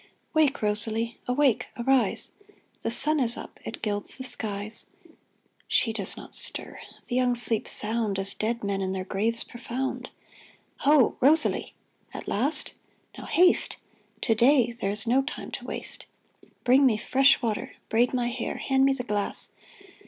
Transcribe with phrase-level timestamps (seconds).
[0.33, 1.19] Wake, Rosalie!
[1.27, 1.67] Awake!
[1.77, 2.31] arise!
[2.81, 4.87] The sun is up, it gilds the skies.
[5.67, 6.79] She does not stir.
[7.05, 10.09] The young sleep sound FROM EXILE 355 As dead men in their graves profound.
[10.77, 11.75] Ho, Rosalie!
[12.15, 12.73] At last?
[13.15, 13.77] Now haste!
[14.21, 16.07] To day there is no time to waste.
[16.63, 17.73] Bring me fresh water.
[17.89, 18.55] Braid my hair.
[18.57, 19.51] Hand me the glass.